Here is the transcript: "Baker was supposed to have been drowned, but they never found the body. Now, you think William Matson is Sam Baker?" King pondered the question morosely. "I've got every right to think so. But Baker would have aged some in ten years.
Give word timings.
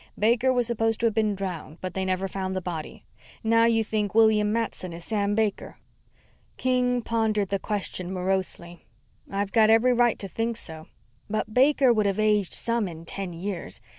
"Baker 0.17 0.51
was 0.51 0.65
supposed 0.65 0.99
to 1.01 1.05
have 1.05 1.13
been 1.13 1.35
drowned, 1.35 1.77
but 1.79 1.93
they 1.93 2.03
never 2.05 2.27
found 2.27 2.55
the 2.55 2.59
body. 2.59 3.05
Now, 3.43 3.65
you 3.65 3.83
think 3.83 4.15
William 4.15 4.51
Matson 4.51 4.93
is 4.93 5.05
Sam 5.05 5.35
Baker?" 5.35 5.77
King 6.57 7.03
pondered 7.03 7.49
the 7.49 7.59
question 7.59 8.11
morosely. 8.11 8.87
"I've 9.29 9.51
got 9.51 9.69
every 9.69 9.93
right 9.93 10.17
to 10.17 10.27
think 10.27 10.57
so. 10.57 10.87
But 11.29 11.53
Baker 11.53 11.93
would 11.93 12.07
have 12.07 12.17
aged 12.17 12.53
some 12.55 12.87
in 12.87 13.05
ten 13.05 13.31
years. 13.31 13.79